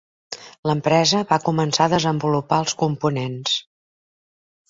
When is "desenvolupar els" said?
1.93-2.75